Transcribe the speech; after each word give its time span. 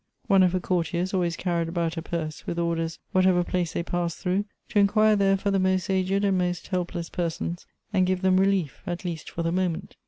One 0.25 0.41
of 0.41 0.53
her 0.53 0.59
courtiers 0.59 1.13
always 1.13 1.35
carried 1.37 1.69
about 1.69 1.95
a 1.95 2.01
purse, 2.01 2.47
with 2.47 2.57
orders, 2.57 2.97
whatever 3.11 3.43
place 3.43 3.73
they 3.73 3.83
passed 3.83 4.17
through, 4.17 4.45
to 4.69 4.79
inquire 4.79 5.15
there 5.15 5.37
for 5.37 5.51
the 5.51 5.59
most 5.59 5.91
aged 5.91 6.25
and 6.25 6.39
most 6.39 6.69
helpless 6.69 7.07
persons, 7.07 7.67
and 7.93 8.07
give 8.07 8.23
them 8.23 8.37
relief, 8.39 8.81
at 8.87 9.05
least 9.05 9.29
for 9.29 9.43
the 9.43 9.51
moment. 9.51 9.95